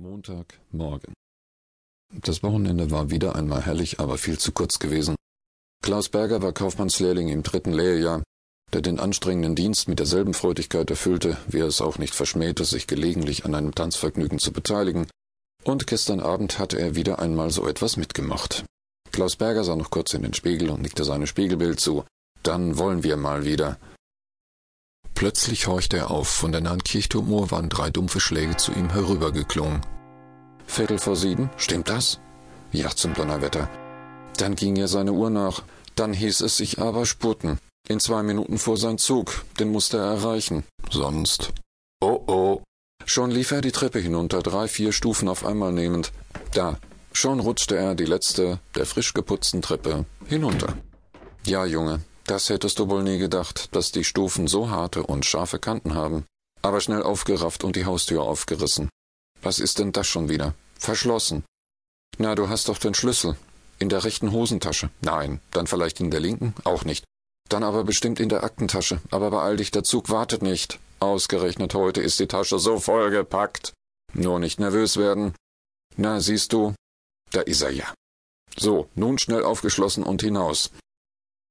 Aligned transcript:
Montagmorgen. 0.00 1.12
Das 2.22 2.44
Wochenende 2.44 2.92
war 2.92 3.10
wieder 3.10 3.34
einmal 3.34 3.62
herrlich, 3.62 3.98
aber 3.98 4.16
viel 4.16 4.38
zu 4.38 4.52
kurz 4.52 4.78
gewesen. 4.78 5.16
Klaus 5.82 6.08
Berger 6.08 6.40
war 6.40 6.52
Kaufmannslehrling 6.52 7.28
im 7.28 7.42
dritten 7.42 7.72
Lehrjahr, 7.72 8.22
der 8.72 8.80
den 8.80 9.00
anstrengenden 9.00 9.56
Dienst 9.56 9.88
mit 9.88 9.98
derselben 9.98 10.34
Freudigkeit 10.34 10.88
erfüllte, 10.88 11.36
wie 11.48 11.58
er 11.58 11.66
es 11.66 11.80
auch 11.80 11.98
nicht 11.98 12.14
verschmähte, 12.14 12.64
sich 12.64 12.86
gelegentlich 12.86 13.44
an 13.44 13.56
einem 13.56 13.74
Tanzvergnügen 13.74 14.38
zu 14.38 14.52
beteiligen, 14.52 15.08
und 15.64 15.88
gestern 15.88 16.20
Abend 16.20 16.60
hatte 16.60 16.78
er 16.78 16.94
wieder 16.94 17.18
einmal 17.18 17.50
so 17.50 17.66
etwas 17.66 17.96
mitgemacht. 17.96 18.64
Klaus 19.10 19.34
Berger 19.34 19.64
sah 19.64 19.74
noch 19.74 19.90
kurz 19.90 20.14
in 20.14 20.22
den 20.22 20.34
Spiegel 20.34 20.70
und 20.70 20.80
nickte 20.80 21.04
seinem 21.04 21.26
Spiegelbild 21.26 21.80
zu. 21.80 22.04
Dann 22.44 22.78
wollen 22.78 23.02
wir 23.02 23.16
mal 23.16 23.44
wieder. 23.44 23.78
Plötzlich 25.18 25.66
horchte 25.66 25.96
er 25.96 26.12
auf. 26.12 26.28
Von 26.28 26.52
der 26.52 26.60
nahen 26.60 26.84
Kirchturmuhr 26.84 27.50
waren 27.50 27.68
drei 27.68 27.90
dumpfe 27.90 28.20
Schläge 28.20 28.56
zu 28.56 28.70
ihm 28.70 28.88
herübergeklungen. 28.88 29.80
Viertel 30.64 31.00
vor 31.00 31.16
sieben, 31.16 31.50
stimmt 31.56 31.88
das? 31.88 32.20
Ja, 32.70 32.90
zum 32.90 33.14
Donnerwetter. 33.14 33.68
Dann 34.36 34.54
ging 34.54 34.76
er 34.76 34.86
seine 34.86 35.10
Uhr 35.10 35.28
nach. 35.28 35.64
Dann 35.96 36.12
hieß 36.12 36.42
es 36.42 36.56
sich 36.56 36.80
aber 36.80 37.04
spurten. 37.04 37.58
In 37.88 37.98
zwei 37.98 38.22
Minuten 38.22 38.58
fuhr 38.58 38.76
sein 38.76 38.96
Zug. 38.96 39.44
Den 39.58 39.72
musste 39.72 39.96
er 39.96 40.04
erreichen. 40.04 40.62
Sonst. 40.88 41.52
Oh 42.00 42.22
oh. 42.28 42.62
Schon 43.04 43.32
lief 43.32 43.50
er 43.50 43.60
die 43.60 43.72
Treppe 43.72 43.98
hinunter, 43.98 44.40
drei, 44.40 44.68
vier 44.68 44.92
Stufen 44.92 45.28
auf 45.28 45.44
einmal 45.44 45.72
nehmend. 45.72 46.12
Da. 46.52 46.78
Schon 47.12 47.40
rutschte 47.40 47.76
er 47.76 47.96
die 47.96 48.04
letzte 48.04 48.60
der 48.76 48.86
frisch 48.86 49.14
geputzten 49.14 49.62
Treppe 49.62 50.04
hinunter. 50.28 50.74
Ja, 51.44 51.64
Junge, 51.64 52.02
das 52.30 52.50
hättest 52.50 52.78
du 52.78 52.88
wohl 52.88 53.02
nie 53.02 53.18
gedacht, 53.18 53.74
dass 53.74 53.90
die 53.90 54.04
Stufen 54.04 54.48
so 54.48 54.70
harte 54.70 55.02
und 55.02 55.24
scharfe 55.24 55.58
Kanten 55.58 55.94
haben. 55.94 56.26
Aber 56.62 56.80
schnell 56.80 57.02
aufgerafft 57.02 57.64
und 57.64 57.74
die 57.76 57.86
Haustür 57.86 58.22
aufgerissen. 58.22 58.90
Was 59.42 59.58
ist 59.58 59.78
denn 59.78 59.92
das 59.92 60.06
schon 60.06 60.28
wieder? 60.28 60.54
Verschlossen. 60.78 61.44
Na, 62.18 62.34
du 62.34 62.48
hast 62.48 62.68
doch 62.68 62.78
den 62.78 62.94
Schlüssel. 62.94 63.36
In 63.78 63.88
der 63.88 64.04
rechten 64.04 64.32
Hosentasche. 64.32 64.90
Nein, 65.00 65.40
dann 65.52 65.66
vielleicht 65.66 66.00
in 66.00 66.10
der 66.10 66.20
linken? 66.20 66.54
Auch 66.64 66.84
nicht. 66.84 67.04
Dann 67.48 67.62
aber 67.62 67.84
bestimmt 67.84 68.20
in 68.20 68.28
der 68.28 68.44
Aktentasche. 68.44 69.00
Aber 69.10 69.30
beeil 69.30 69.56
dich, 69.56 69.70
der 69.70 69.84
Zug 69.84 70.10
wartet 70.10 70.42
nicht. 70.42 70.78
Ausgerechnet 71.00 71.74
heute 71.74 72.02
ist 72.02 72.18
die 72.18 72.26
Tasche 72.26 72.58
so 72.58 72.78
vollgepackt. 72.78 73.72
Nur 74.12 74.38
nicht 74.38 74.58
nervös 74.58 74.96
werden. 74.96 75.34
Na, 75.96 76.20
siehst 76.20 76.52
du, 76.52 76.74
da 77.30 77.40
ist 77.40 77.62
er 77.62 77.70
ja. 77.70 77.94
So, 78.56 78.88
nun 78.94 79.18
schnell 79.18 79.44
aufgeschlossen 79.44 80.02
und 80.02 80.22
hinaus. 80.22 80.70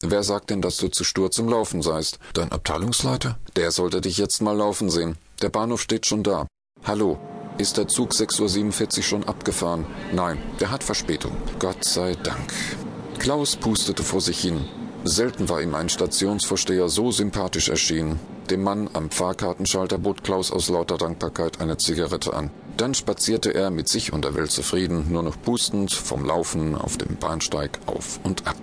Wer 0.04 0.22
sagt 0.22 0.52
denn, 0.52 0.62
dass 0.62 0.78
du 0.78 0.90
zu 0.90 1.04
stur 1.04 1.32
zum 1.32 1.50
Laufen 1.50 1.82
seist? 1.82 2.20
Dein 2.34 2.52
Abteilungsleiter? 2.52 3.40
Der 3.56 3.72
sollte 3.72 4.00
dich 4.00 4.20
jetzt 4.20 4.44
mal 4.44 4.56
laufen 4.56 4.92
sehen. 4.92 5.18
Der 5.42 5.50
Bahnhof 5.50 5.82
steht 5.82 6.06
schon 6.06 6.22
da. 6.22 6.46
Hallo, 6.84 7.18
ist 7.58 7.78
der 7.78 7.88
Zug 7.88 8.12
6.47 8.12 8.98
Uhr 8.98 9.04
schon 9.04 9.24
abgefahren? 9.24 9.88
Nein, 10.14 10.38
der 10.60 10.70
hat 10.70 10.84
Verspätung. 10.84 11.32
Gott 11.58 11.84
sei 11.84 12.14
Dank. 12.22 12.54
Klaus 13.18 13.56
pustete 13.56 14.04
vor 14.04 14.22
sich 14.22 14.40
hin. 14.40 14.66
Selten 15.04 15.50
war 15.50 15.64
ihm 15.64 15.74
ein 15.74 15.90
Stationsvorsteher 15.90 16.90
so 16.90 17.12
sympathisch 17.12 17.70
erschienen. 17.70 18.20
Dem 18.52 18.62
Mann 18.62 18.92
am 18.94 19.10
Fahrkartenschalter 19.10 19.98
bot 19.98 20.24
Klaus 20.24 20.52
aus 20.52 20.70
lauter 20.70 21.00
Dankbarkeit 21.00 21.60
eine 21.60 21.78
Zigarette 21.78 22.36
an. 22.36 22.52
Dann 22.78 22.94
spazierte 22.94 23.52
er 23.52 23.72
mit 23.72 23.90
sich 23.90 24.14
und 24.14 24.26
der 24.26 24.36
Welt 24.36 24.52
zufrieden, 24.52 25.12
nur 25.12 25.24
noch 25.24 25.42
pustend 25.42 25.92
vom 25.92 26.24
Laufen 26.24 26.76
auf 26.76 26.98
dem 26.98 27.16
Bahnsteig 27.16 27.80
auf 27.88 28.20
und 28.24 28.46
ab. 28.46 28.58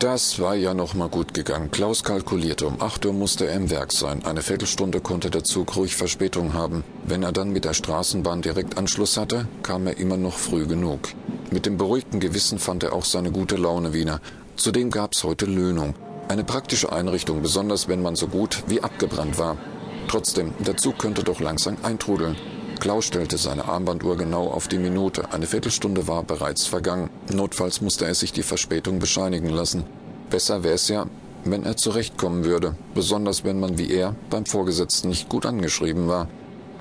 Das 0.00 0.38
war 0.38 0.54
ja 0.54 0.72
noch 0.72 0.94
mal 0.94 1.10
gut 1.10 1.34
gegangen. 1.34 1.70
Klaus 1.70 2.02
kalkulierte, 2.04 2.66
um 2.66 2.80
acht 2.80 3.04
Uhr 3.04 3.12
musste 3.12 3.46
er 3.46 3.54
im 3.54 3.68
Werk 3.68 3.92
sein. 3.92 4.24
Eine 4.24 4.40
Viertelstunde 4.40 5.02
konnte 5.02 5.28
der 5.28 5.44
Zug 5.44 5.76
ruhig 5.76 5.94
Verspätung 5.94 6.54
haben. 6.54 6.84
Wenn 7.04 7.22
er 7.22 7.32
dann 7.32 7.50
mit 7.50 7.66
der 7.66 7.74
Straßenbahn 7.74 8.40
direkt 8.40 8.78
Anschluss 8.78 9.18
hatte, 9.18 9.46
kam 9.62 9.86
er 9.86 9.98
immer 9.98 10.16
noch 10.16 10.38
früh 10.38 10.66
genug. 10.66 11.10
Mit 11.50 11.66
dem 11.66 11.76
beruhigten 11.76 12.18
Gewissen 12.18 12.58
fand 12.58 12.82
er 12.82 12.94
auch 12.94 13.04
seine 13.04 13.30
gute 13.30 13.56
Laune 13.56 13.92
wieder. 13.92 14.22
Zudem 14.56 14.90
gab's 14.90 15.22
heute 15.22 15.44
Löhnung. 15.44 15.94
Eine 16.28 16.44
praktische 16.44 16.90
Einrichtung, 16.90 17.42
besonders 17.42 17.86
wenn 17.86 18.00
man 18.00 18.16
so 18.16 18.26
gut 18.26 18.62
wie 18.68 18.82
abgebrannt 18.82 19.38
war. 19.38 19.58
Trotzdem, 20.08 20.54
der 20.60 20.78
Zug 20.78 20.96
könnte 20.96 21.24
doch 21.24 21.40
langsam 21.40 21.76
eintrudeln. 21.82 22.36
Klaus 22.80 23.04
stellte 23.04 23.36
seine 23.36 23.66
Armbanduhr 23.66 24.16
genau 24.16 24.46
auf 24.46 24.66
die 24.66 24.78
Minute. 24.78 25.30
Eine 25.34 25.46
Viertelstunde 25.46 26.08
war 26.08 26.22
bereits 26.22 26.66
vergangen. 26.66 27.09
Notfalls 27.32 27.80
musste 27.80 28.06
er 28.06 28.14
sich 28.14 28.32
die 28.32 28.42
Verspätung 28.42 28.98
bescheinigen 28.98 29.50
lassen. 29.50 29.84
Besser 30.30 30.62
wäre 30.62 30.74
es 30.74 30.88
ja, 30.88 31.06
wenn 31.44 31.64
er 31.64 31.76
zurechtkommen 31.76 32.44
würde, 32.44 32.76
besonders 32.94 33.44
wenn 33.44 33.60
man 33.60 33.78
wie 33.78 33.90
er 33.90 34.14
beim 34.30 34.46
Vorgesetzten 34.46 35.08
nicht 35.08 35.28
gut 35.28 35.46
angeschrieben 35.46 36.08
war. 36.08 36.28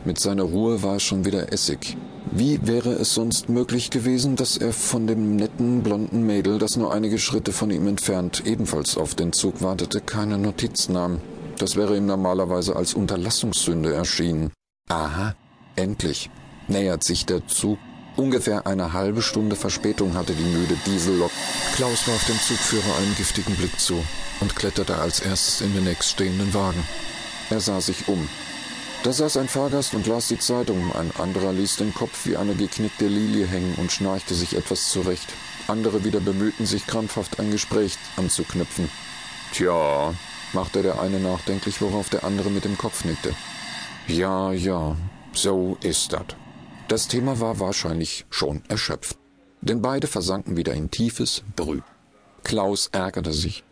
Mit 0.06 0.20
seiner 0.20 0.44
Ruhe 0.44 0.82
war 0.82 0.96
es 0.96 1.04
schon 1.04 1.26
wieder 1.26 1.52
Essig. 1.52 1.98
Wie 2.32 2.60
wäre 2.66 2.92
es 2.94 3.14
sonst 3.14 3.50
möglich 3.50 3.90
gewesen, 3.90 4.36
dass 4.36 4.58
er 4.58 4.72
von 4.72 5.08
dem 5.08 5.36
netten, 5.36 5.84
blonden 5.84 6.26
Mädel, 6.26 6.58
das 6.58 6.78
nur 6.78 6.94
einige 6.94 7.18
Schritte 7.18 7.52
von 7.52 7.72
ihm 7.72 7.88
entfernt 7.88 8.44
ebenfalls 8.46 8.98
auf 8.98 9.16
den 9.16 9.34
Zug 9.34 9.62
wartete, 9.62 10.00
keine 10.02 10.38
Notiz 10.38 10.90
nahm? 10.90 11.22
Das 11.58 11.76
wäre 11.76 11.98
ihm 11.98 12.06
normalerweise 12.06 12.76
als 12.76 12.94
Unterlassungssünde 12.94 13.94
erschienen. 13.94 14.52
Aha, 14.90 15.36
Endlich 15.80 16.30
nähert 16.68 17.06
sich 17.06 17.26
der 17.26 17.48
Zug. 17.48 17.80
Ungefähr 18.20 18.68
eine 18.68 18.92
halbe 18.92 19.22
Stunde 19.22 19.56
Verspätung 19.56 20.14
hatte 20.14 20.34
die 20.34 20.44
müde 20.44 20.76
Diesellok. 20.86 21.32
Klaus 21.76 22.06
warf 22.06 22.26
dem 22.26 22.38
Zugführer 22.38 22.98
einen 22.98 23.16
giftigen 23.16 23.56
Blick 23.56 23.80
zu 23.80 24.04
und 24.42 24.58
kletterte 24.58 24.98
als 24.98 25.22
erstes 25.22 25.62
in 25.62 25.74
den 25.74 25.86
nächststehenden 25.86 26.54
Wagen. 26.54 26.84
Er 27.50 27.62
sah 27.62 27.80
sich 27.80 28.10
um. 28.10 28.28
Da 29.04 29.14
saß 29.14 29.38
ein 29.38 29.48
Fahrgast 29.48 29.94
und 29.94 30.06
las 30.06 30.28
die 30.28 30.38
Zeitung. 30.38 30.94
Ein 30.98 31.14
anderer 31.18 31.54
ließ 31.54 31.78
den 31.78 31.94
Kopf 31.94 32.26
wie 32.26 32.36
eine 32.36 32.56
geknickte 32.56 33.08
Lilie 33.08 33.48
hängen 33.48 33.76
und 33.76 33.90
schnarchte 33.90 34.36
sich 34.36 34.58
etwas 34.58 34.90
zurecht. 34.92 35.34
Andere 35.68 36.04
wieder 36.04 36.20
bemühten 36.20 36.66
sich 36.66 36.88
krampfhaft 36.88 37.40
ein 37.40 37.52
Gespräch 37.52 37.98
anzuknüpfen. 38.18 38.92
Tja, 39.54 40.14
machte 40.52 40.82
der 40.82 41.00
eine 41.00 41.22
nachdenklich, 41.22 41.82
worauf 41.82 42.10
der 42.10 42.26
andere 42.26 42.50
mit 42.50 42.66
dem 42.66 42.78
Kopf 42.78 43.06
nickte. 43.06 43.34
Ja, 44.08 44.52
ja, 44.52 44.98
so 45.32 45.78
ist 45.82 46.12
das. 46.12 46.26
Das 46.90 47.08
Thema 47.08 47.40
war 47.40 47.60
wahrscheinlich 47.60 48.26
schon 48.32 48.64
erschöpft, 48.68 49.16
denn 49.62 49.80
beide 49.80 50.08
versanken 50.08 50.58
wieder 50.58 50.74
in 50.74 50.90
tiefes 50.90 51.44
Brüh. 51.56 51.82
Klaus 52.44 52.90
ärgerte 52.92 53.32
sich, 53.32 53.64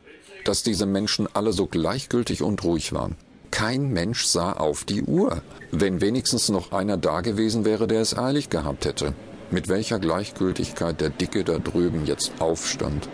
dass 0.45 0.61
diese 0.61 0.85
Menschen 0.85 1.27
alle 1.33 1.51
so 1.51 1.65
gleichgültig 1.65 2.43
und 2.43 2.63
ruhig 2.63 2.93
waren. 2.93 3.15
Kein 3.49 3.89
Mensch 3.89 4.27
sah 4.27 4.51
auf 4.53 4.83
die 4.83 5.01
Uhr. 5.01 5.41
Wenn 5.71 5.99
wenigstens 5.99 6.49
noch 6.49 6.71
einer 6.71 6.95
da 6.95 7.21
gewesen 7.21 7.65
wäre, 7.65 7.87
der 7.87 8.01
es 8.01 8.15
eilig 8.15 8.51
gehabt 8.51 8.85
hätte. 8.85 9.15
Mit 9.49 9.67
welcher 9.67 9.97
Gleichgültigkeit 9.97 11.01
der 11.01 11.09
Dicke 11.09 11.43
da 11.43 11.57
drüben 11.57 12.05
jetzt 12.05 12.33
aufstand 12.37 13.09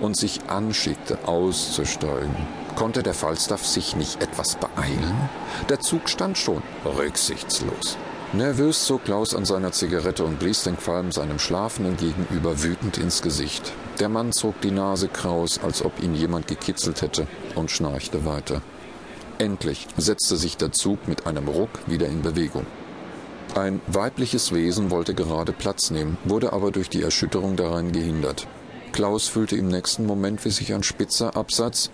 und 0.00 0.16
sich 0.16 0.40
anschickte, 0.48 1.20
auszusteigen. 1.28 2.34
Konnte 2.74 3.04
der 3.04 3.14
Falstaff 3.14 3.64
sich 3.64 3.94
nicht 3.94 4.20
etwas 4.20 4.56
beeilen? 4.56 5.30
Der 5.68 5.78
Zug 5.78 6.08
stand 6.08 6.36
schon, 6.36 6.64
rücksichtslos. 6.84 7.96
Nervös 8.36 8.84
zog 8.84 9.04
Klaus 9.04 9.34
an 9.34 9.46
seiner 9.46 9.72
Zigarette 9.72 10.22
und 10.22 10.38
blies 10.38 10.62
den 10.62 10.76
Qualm 10.76 11.10
seinem 11.10 11.38
Schlafenden 11.38 11.96
gegenüber 11.96 12.62
wütend 12.62 12.98
ins 12.98 13.22
Gesicht. 13.22 13.72
Der 13.98 14.10
Mann 14.10 14.30
zog 14.30 14.60
die 14.60 14.72
Nase 14.72 15.08
kraus, 15.08 15.58
als 15.62 15.82
ob 15.82 16.02
ihn 16.02 16.14
jemand 16.14 16.46
gekitzelt 16.46 17.00
hätte, 17.00 17.26
und 17.54 17.70
schnarchte 17.70 18.26
weiter. 18.26 18.60
Endlich 19.38 19.86
setzte 19.96 20.36
sich 20.36 20.58
der 20.58 20.70
Zug 20.70 21.08
mit 21.08 21.26
einem 21.26 21.48
Ruck 21.48 21.70
wieder 21.86 22.08
in 22.08 22.20
Bewegung. 22.20 22.66
Ein 23.54 23.80
weibliches 23.86 24.52
Wesen 24.52 24.90
wollte 24.90 25.14
gerade 25.14 25.52
Platz 25.52 25.90
nehmen, 25.90 26.18
wurde 26.24 26.52
aber 26.52 26.70
durch 26.72 26.90
die 26.90 27.02
Erschütterung 27.02 27.56
daran 27.56 27.92
gehindert. 27.92 28.46
Klaus 28.92 29.28
fühlte 29.28 29.56
im 29.56 29.68
nächsten 29.68 30.04
Moment, 30.04 30.44
wie 30.44 30.50
sich 30.50 30.74
ein 30.74 30.82
spitzer 30.82 31.34
Absatz 31.36 31.90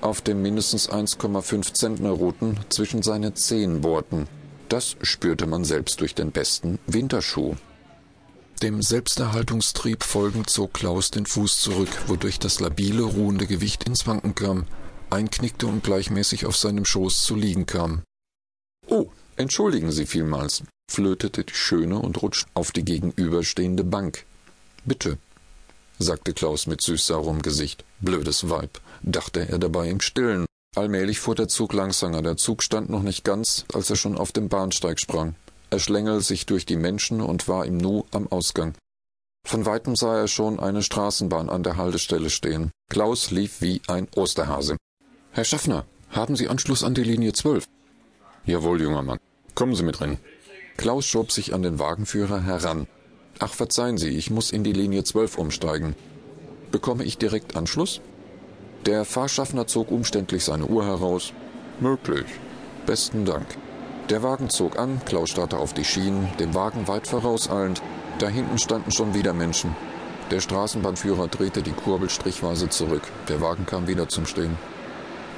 auf 0.00 0.20
dem 0.20 0.42
mindestens 0.42 0.90
1,5 0.90 1.74
Zentner 1.74 2.10
Routen 2.10 2.58
zwischen 2.70 3.02
seine 3.02 3.34
Zehen 3.34 3.82
bohrten. 3.82 4.26
Das 4.68 4.96
spürte 5.02 5.46
man 5.46 5.64
selbst 5.64 6.00
durch 6.00 6.14
den 6.14 6.32
besten 6.32 6.78
Winterschuh. 6.86 7.54
Dem 8.62 8.82
Selbsterhaltungstrieb 8.82 10.02
folgend 10.02 10.48
zog 10.48 10.72
Klaus 10.72 11.10
den 11.10 11.26
Fuß 11.26 11.60
zurück, 11.60 11.90
wodurch 12.06 12.38
das 12.38 12.58
labile, 12.58 13.02
ruhende 13.02 13.46
Gewicht 13.46 13.84
ins 13.84 14.06
Wanken 14.06 14.34
kam, 14.34 14.66
einknickte 15.10 15.66
und 15.66 15.84
gleichmäßig 15.84 16.46
auf 16.46 16.56
seinem 16.56 16.84
Schoß 16.84 17.22
zu 17.22 17.36
liegen 17.36 17.66
kam. 17.66 18.02
Oh, 18.88 19.10
entschuldigen 19.36 19.92
Sie 19.92 20.06
vielmals, 20.06 20.62
flötete 20.90 21.44
die 21.44 21.54
Schöne 21.54 21.98
und 21.98 22.22
rutschte 22.22 22.50
auf 22.54 22.72
die 22.72 22.84
gegenüberstehende 22.84 23.84
Bank. 23.84 24.24
Bitte, 24.86 25.18
sagte 25.98 26.32
Klaus 26.32 26.66
mit 26.66 26.80
süß-saurem 26.80 27.42
Gesicht. 27.42 27.84
Blödes 28.00 28.48
Weib, 28.48 28.80
dachte 29.02 29.48
er 29.48 29.58
dabei 29.58 29.90
im 29.90 30.00
Stillen. 30.00 30.45
Allmählich 30.76 31.20
fuhr 31.20 31.34
der 31.34 31.48
Zug 31.48 31.72
langsamer. 31.72 32.20
Der 32.20 32.36
Zug 32.36 32.62
stand 32.62 32.90
noch 32.90 33.02
nicht 33.02 33.24
ganz, 33.24 33.64
als 33.72 33.88
er 33.88 33.96
schon 33.96 34.18
auf 34.18 34.30
dem 34.30 34.50
Bahnsteig 34.50 35.00
sprang. 35.00 35.34
Er 35.70 35.78
schlängelte 35.78 36.20
sich 36.20 36.44
durch 36.44 36.66
die 36.66 36.76
Menschen 36.76 37.22
und 37.22 37.48
war 37.48 37.64
im 37.64 37.78
Nu 37.78 38.04
am 38.10 38.30
Ausgang. 38.30 38.74
Von 39.46 39.64
weitem 39.64 39.96
sah 39.96 40.18
er 40.18 40.28
schon 40.28 40.60
eine 40.60 40.82
Straßenbahn 40.82 41.48
an 41.48 41.62
der 41.62 41.78
Haltestelle 41.78 42.28
stehen. 42.28 42.72
Klaus 42.90 43.30
lief 43.30 43.62
wie 43.62 43.80
ein 43.86 44.06
Osterhase. 44.16 44.76
Herr 45.30 45.44
Schaffner, 45.44 45.86
haben 46.10 46.36
Sie 46.36 46.48
Anschluss 46.48 46.84
an 46.84 46.92
die 46.92 47.04
Linie 47.04 47.32
12? 47.32 47.64
Jawohl, 48.44 48.82
junger 48.82 49.02
Mann. 49.02 49.18
Kommen 49.54 49.74
Sie 49.74 49.82
mit 49.82 50.02
rein. 50.02 50.18
Klaus 50.76 51.06
schob 51.06 51.32
sich 51.32 51.54
an 51.54 51.62
den 51.62 51.78
Wagenführer 51.78 52.42
heran. 52.42 52.86
Ach, 53.38 53.54
verzeihen 53.54 53.96
Sie, 53.96 54.10
ich 54.10 54.30
muss 54.30 54.50
in 54.50 54.62
die 54.62 54.74
Linie 54.74 55.04
12 55.04 55.38
umsteigen. 55.38 55.96
Bekomme 56.70 57.04
ich 57.04 57.16
direkt 57.16 57.56
Anschluss? 57.56 58.02
Der 58.86 59.04
Fahrschaffner 59.04 59.66
zog 59.66 59.90
umständlich 59.90 60.44
seine 60.44 60.66
Uhr 60.66 60.84
heraus. 60.86 61.32
Möglich. 61.80 62.26
Besten 62.86 63.24
Dank. 63.24 63.46
Der 64.10 64.22
Wagen 64.22 64.48
zog 64.48 64.78
an, 64.78 65.00
Klaus 65.04 65.30
starrte 65.30 65.58
auf 65.58 65.74
die 65.74 65.84
Schienen, 65.84 66.28
dem 66.38 66.54
Wagen 66.54 66.86
weit 66.86 67.08
vorauseilend. 67.08 67.82
Da 68.20 68.28
hinten 68.28 68.58
standen 68.58 68.92
schon 68.92 69.12
wieder 69.12 69.32
Menschen. 69.32 69.74
Der 70.30 70.38
Straßenbahnführer 70.38 71.26
drehte 71.26 71.62
die 71.62 71.72
Kurbel 71.72 72.08
strichweise 72.08 72.68
zurück. 72.68 73.02
Der 73.28 73.40
Wagen 73.40 73.66
kam 73.66 73.88
wieder 73.88 74.08
zum 74.08 74.24
Stehen. 74.24 74.56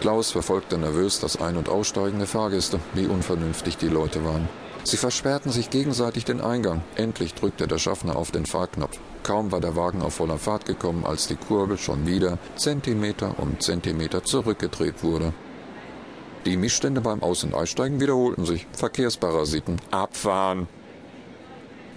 Klaus 0.02 0.30
verfolgte 0.30 0.76
nervös 0.76 1.18
das 1.18 1.40
Ein- 1.40 1.56
und 1.56 1.70
Aussteigen 1.70 2.18
der 2.18 2.28
Fahrgäste, 2.28 2.78
wie 2.92 3.06
unvernünftig 3.06 3.78
die 3.78 3.88
Leute 3.88 4.26
waren. 4.26 4.46
Sie 4.84 4.98
versperrten 4.98 5.50
sich 5.50 5.70
gegenseitig 5.70 6.26
den 6.26 6.42
Eingang. 6.42 6.82
Endlich 6.96 7.32
drückte 7.32 7.66
der 7.66 7.78
Schaffner 7.78 8.16
auf 8.16 8.30
den 8.30 8.44
Fahrknopf. 8.44 8.98
Kaum 9.28 9.52
war 9.52 9.60
der 9.60 9.76
Wagen 9.76 10.00
auf 10.00 10.14
voller 10.14 10.38
Fahrt 10.38 10.64
gekommen, 10.64 11.04
als 11.04 11.26
die 11.26 11.36
Kurbel 11.36 11.76
schon 11.76 12.06
wieder 12.06 12.38
Zentimeter 12.56 13.34
um 13.38 13.60
Zentimeter 13.60 14.24
zurückgedreht 14.24 15.04
wurde. 15.04 15.34
Die 16.46 16.56
Missstände 16.56 17.02
beim 17.02 17.22
Aus- 17.22 17.44
und 17.44 17.52
Aussteigen 17.52 18.00
wiederholten 18.00 18.46
sich. 18.46 18.66
Verkehrsparasiten. 18.72 19.82
Abfahren! 19.90 20.66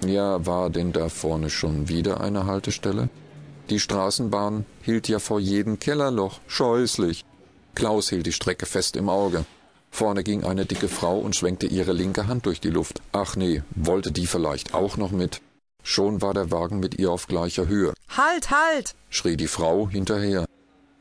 Ja, 0.05 0.45
war 0.45 0.69
denn 0.69 0.91
da 0.91 1.07
vorne 1.07 1.49
schon 1.49 1.87
wieder 1.87 2.19
eine 2.19 2.47
Haltestelle? 2.47 3.07
Die 3.69 3.79
Straßenbahn 3.79 4.65
hielt 4.81 5.07
ja 5.07 5.19
vor 5.19 5.39
jedem 5.39 5.79
Kellerloch. 5.79 6.41
Scheußlich. 6.47 7.23
Klaus 7.75 8.09
hielt 8.09 8.25
die 8.25 8.33
Strecke 8.33 8.65
fest 8.65 8.97
im 8.97 9.07
Auge. 9.07 9.45
Vorne 9.89 10.23
ging 10.23 10.43
eine 10.43 10.65
dicke 10.65 10.89
Frau 10.89 11.17
und 11.17 11.37
schwenkte 11.37 11.67
ihre 11.67 11.93
linke 11.93 12.27
Hand 12.27 12.45
durch 12.45 12.59
die 12.59 12.71
Luft. 12.71 13.01
Ach 13.13 13.37
nee, 13.37 13.63
wollte 13.73 14.11
die 14.11 14.27
vielleicht 14.27 14.73
auch 14.73 14.97
noch 14.97 15.11
mit? 15.11 15.39
Schon 15.83 16.21
war 16.21 16.33
der 16.33 16.51
Wagen 16.51 16.79
mit 16.79 16.99
ihr 16.99 17.11
auf 17.11 17.27
gleicher 17.27 17.67
Höhe. 17.67 17.93
Halt, 18.15 18.51
halt! 18.51 18.95
schrie 19.09 19.37
die 19.37 19.47
Frau 19.47 19.89
hinterher. 19.89 20.45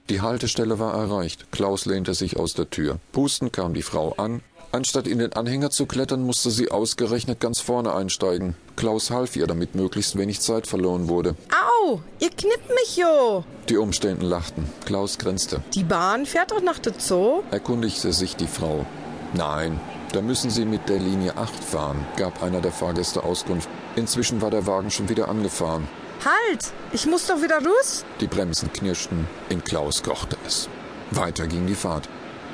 Die 0.09 0.21
Haltestelle 0.21 0.79
war 0.79 0.95
erreicht. 0.95 1.53
Klaus 1.53 1.87
lehnte 1.87 2.15
sich 2.15 2.37
aus 2.37 2.55
der 2.55 2.69
Tür. 2.69 2.99
Pustend 3.13 3.53
kam 3.53 3.75
die 3.75 3.83
Frau 3.83 4.13
an. 4.17 4.43
Anstatt 4.73 5.09
in 5.09 5.19
den 5.19 5.33
Anhänger 5.33 5.71
zu 5.71 5.87
klettern, 5.87 6.23
musste 6.23 6.51
sie 6.51 6.71
ausgerechnet 6.71 7.41
ganz 7.41 7.61
vorne 7.61 7.93
einsteigen. 7.93 8.55
Klaus 8.77 9.11
half 9.11 9.35
ihr, 9.35 9.49
damit 9.49 9.75
möglichst 9.75 10.17
wenig 10.17 10.41
Zeit 10.41 10.69
verloren 10.69 11.09
wurde. 11.09 11.35
Au, 11.51 12.01
ihr 12.21 12.31
knippt 12.31 12.69
mich 12.69 12.97
jo! 12.97 13.45
Die 13.69 13.77
Umstehenden 13.77 14.29
lachten. 14.29 14.69
Klaus 14.85 15.19
grinste. 15.19 15.61
Die 15.75 15.83
Bahn 15.83 16.25
fährt 16.25 16.53
doch 16.53 16.63
nach 16.63 16.79
der 16.79 16.95
Zoo? 16.99 17.43
Erkundigte 17.51 18.13
sich 18.13 18.37
die 18.37 18.47
Frau. 18.47 18.87
Nein, 19.35 19.81
da 20.13 20.23
müssen 20.23 20.51
Sie 20.51 20.65
mit 20.65 20.89
der 20.89 20.99
Linie 20.99 21.37
8 21.37 21.65
fahren, 21.65 22.07
gab 22.17 22.43
einer 22.43 22.61
der 22.61 22.73
Fahrgäste 22.73 23.23
Auskunft. 23.23 23.69
Inzwischen 23.97 24.41
war 24.41 24.51
der 24.51 24.67
Wagen 24.67 24.91
schon 24.91 25.09
wieder 25.09 25.29
angefahren. 25.29 25.89
Halt! 26.25 26.73
Ich 26.93 27.07
muss 27.07 27.27
doch 27.27 27.43
wieder 27.43 27.61
los! 27.61 28.05
Die 28.21 28.27
Bremsen 28.27 28.73
knirschten, 28.73 29.27
in 29.49 29.65
Klaus 29.65 30.03
kochte 30.03 30.37
es. 30.47 30.69
Weiter 31.11 31.47
ging 31.47 31.67
die 31.67 31.75
Fahrt. 31.75 32.09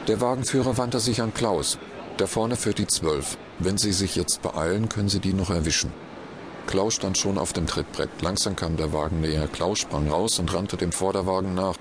Der 0.07 0.21
Wagenführer 0.21 0.79
wandte 0.79 1.01
sich 1.01 1.21
an 1.21 1.35
Klaus. 1.35 1.79
Da 2.17 2.27
vorne 2.27 2.57
führt 2.57 2.79
die 2.79 2.87
Zwölf. 2.87 3.37
Wenn 3.59 3.77
Sie 3.77 3.93
sich 3.93 4.17
jetzt 4.17 4.41
beeilen, 4.43 4.89
können 4.89 5.09
Sie 5.09 5.21
die 5.21 5.33
noch 5.33 5.51
erwischen. 5.51 5.93
Klaus 6.67 6.95
stand 6.95 7.19
schon 7.19 7.39
auf 7.39 7.53
dem 7.53 7.67
Trittbrett. 7.67 8.11
Langsam 8.23 8.57
kam 8.57 8.77
der 8.77 8.93
Wagen 8.93 9.21
näher. 9.21 9.49
Klaus 9.49 9.81
sprang 9.81 10.09
raus 10.09 10.39
und 10.39 10.53
rannte 10.55 10.77
dem 10.77 10.93
Vorderwagen 10.93 11.55
nach. 11.55 11.77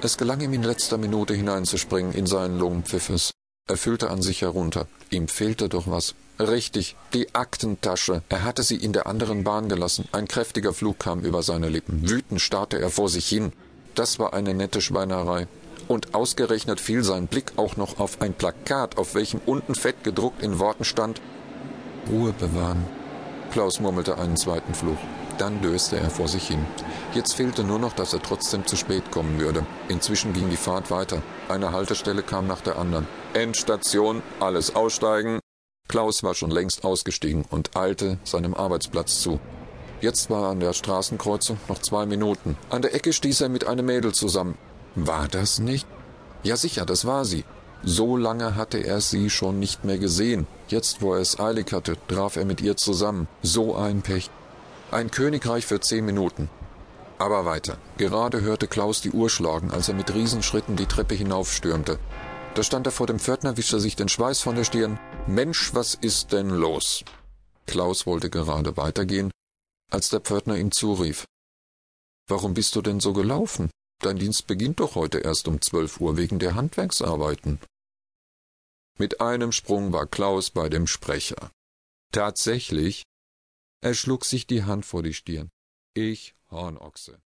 Es 0.00 0.16
gelang 0.16 0.40
ihm 0.40 0.52
in 0.52 0.62
letzter 0.62 0.98
Minute 0.98 1.34
hineinzuspringen 1.34 2.12
in 2.12 2.26
seinen 2.26 2.58
Lungenpfiffes. 2.58 3.32
Er 3.68 3.76
fühlte 3.76 4.10
an 4.10 4.22
sich 4.22 4.42
herunter. 4.42 4.86
Ihm 5.10 5.28
fehlte 5.28 5.68
doch 5.68 5.86
was. 5.86 6.14
Richtig, 6.40 6.96
die 7.14 7.34
Aktentasche. 7.34 8.22
Er 8.28 8.44
hatte 8.44 8.62
sie 8.62 8.76
in 8.76 8.92
der 8.92 9.06
anderen 9.06 9.44
Bahn 9.44 9.68
gelassen. 9.68 10.08
Ein 10.12 10.26
kräftiger 10.26 10.72
Flug 10.72 10.98
kam 10.98 11.20
über 11.20 11.42
seine 11.42 11.68
Lippen. 11.68 12.08
Wütend 12.08 12.40
starrte 12.40 12.80
er 12.80 12.90
vor 12.90 13.08
sich 13.08 13.28
hin. 13.28 13.52
Das 13.94 14.18
war 14.18 14.34
eine 14.34 14.54
nette 14.54 14.80
Schweinerei. 14.80 15.46
Und 15.86 16.14
ausgerechnet 16.14 16.80
fiel 16.80 17.04
sein 17.04 17.26
Blick 17.28 17.52
auch 17.56 17.76
noch 17.76 18.00
auf 18.00 18.20
ein 18.20 18.34
Plakat, 18.34 18.98
auf 18.98 19.14
welchem 19.14 19.40
unten 19.46 19.74
fett 19.74 20.02
gedruckt 20.02 20.42
in 20.42 20.58
Worten 20.58 20.84
stand 20.84 21.20
Ruhe 22.10 22.32
bewahren. 22.32 22.86
Klaus 23.52 23.80
murmelte 23.80 24.18
einen 24.18 24.36
zweiten 24.36 24.74
Fluch. 24.74 24.98
Dann 25.38 25.62
döste 25.62 25.98
er 25.98 26.10
vor 26.10 26.28
sich 26.28 26.48
hin. 26.48 26.66
Jetzt 27.14 27.34
fehlte 27.34 27.64
nur 27.64 27.78
noch, 27.78 27.92
dass 27.92 28.12
er 28.12 28.20
trotzdem 28.20 28.66
zu 28.66 28.76
spät 28.76 29.10
kommen 29.10 29.38
würde. 29.38 29.64
Inzwischen 29.88 30.32
ging 30.32 30.50
die 30.50 30.56
Fahrt 30.56 30.90
weiter. 30.90 31.22
Eine 31.48 31.72
Haltestelle 31.72 32.22
kam 32.22 32.46
nach 32.46 32.60
der 32.60 32.76
anderen. 32.76 33.06
Endstation, 33.34 34.22
alles 34.40 34.74
aussteigen. 34.74 35.38
Klaus 35.88 36.22
war 36.22 36.34
schon 36.34 36.50
längst 36.50 36.84
ausgestiegen 36.84 37.44
und 37.48 37.76
eilte 37.76 38.18
seinem 38.24 38.54
Arbeitsplatz 38.54 39.20
zu. 39.20 39.40
Jetzt 40.00 40.28
war 40.28 40.44
er 40.44 40.50
an 40.50 40.60
der 40.60 40.74
Straßenkreuzung 40.74 41.58
noch 41.68 41.78
zwei 41.78 42.04
Minuten. 42.04 42.56
An 42.68 42.82
der 42.82 42.94
Ecke 42.94 43.12
stieß 43.12 43.40
er 43.40 43.48
mit 43.48 43.66
einem 43.66 43.86
Mädel 43.86 44.12
zusammen. 44.12 44.58
War 44.94 45.28
das 45.28 45.60
nicht? 45.60 45.86
Ja 46.42 46.56
sicher, 46.56 46.84
das 46.84 47.04
war 47.04 47.24
sie. 47.24 47.44
So 47.84 48.16
lange 48.16 48.56
hatte 48.56 48.78
er 48.78 49.00
sie 49.00 49.30
schon 49.30 49.58
nicht 49.58 49.84
mehr 49.84 49.98
gesehen. 49.98 50.46
Jetzt, 50.68 51.00
wo 51.00 51.14
er 51.14 51.20
es 51.20 51.38
eilig 51.38 51.72
hatte, 51.72 51.96
traf 52.08 52.36
er 52.36 52.44
mit 52.44 52.60
ihr 52.60 52.76
zusammen. 52.76 53.28
So 53.42 53.76
ein 53.76 54.02
Pech. 54.02 54.30
Ein 54.90 55.10
Königreich 55.10 55.66
für 55.66 55.80
zehn 55.80 56.06
Minuten. 56.06 56.48
Aber 57.18 57.44
weiter. 57.44 57.76
Gerade 57.98 58.40
hörte 58.40 58.66
Klaus 58.66 59.02
die 59.02 59.10
Uhr 59.10 59.28
schlagen, 59.28 59.70
als 59.70 59.88
er 59.88 59.94
mit 59.94 60.14
Riesenschritten 60.14 60.76
die 60.76 60.86
Treppe 60.86 61.14
hinaufstürmte. 61.14 61.98
Da 62.54 62.62
stand 62.62 62.86
er 62.86 62.92
vor 62.92 63.06
dem 63.06 63.18
Pförtner, 63.18 63.58
wischte 63.58 63.80
sich 63.80 63.96
den 63.96 64.08
Schweiß 64.08 64.40
von 64.40 64.56
der 64.56 64.64
Stirn. 64.64 64.98
Mensch, 65.26 65.74
was 65.74 65.94
ist 65.94 66.32
denn 66.32 66.48
los? 66.48 67.04
Klaus 67.66 68.06
wollte 68.06 68.30
gerade 68.30 68.78
weitergehen, 68.78 69.30
als 69.90 70.08
der 70.08 70.20
Pförtner 70.20 70.56
ihm 70.56 70.72
zurief. 70.72 71.26
Warum 72.26 72.54
bist 72.54 72.74
du 72.74 72.80
denn 72.80 73.00
so 73.00 73.12
gelaufen? 73.12 73.70
Dein 74.00 74.16
Dienst 74.16 74.46
beginnt 74.46 74.80
doch 74.80 74.94
heute 74.94 75.18
erst 75.18 75.48
um 75.48 75.60
zwölf 75.60 76.00
Uhr 76.00 76.16
wegen 76.16 76.38
der 76.38 76.54
Handwerksarbeiten. 76.54 77.60
Mit 78.96 79.20
einem 79.20 79.52
Sprung 79.52 79.92
war 79.92 80.06
Klaus 80.06 80.50
bei 80.50 80.70
dem 80.70 80.86
Sprecher. 80.86 81.50
Tatsächlich, 82.10 83.04
er 83.80 83.94
schlug 83.94 84.24
sich 84.24 84.46
die 84.46 84.64
Hand 84.64 84.84
vor 84.84 85.02
die 85.02 85.14
Stirn. 85.14 85.50
Ich, 85.94 86.34
Hornochse. 86.50 87.20